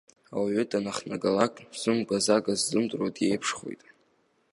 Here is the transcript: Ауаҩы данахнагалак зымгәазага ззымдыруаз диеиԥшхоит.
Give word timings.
Ауаҩы 0.35 0.63
данахнагалак 0.69 1.53
зымгәазага 1.79 2.53
ззымдыруаз 2.59 3.11
диеиԥшхоит. 3.15 3.81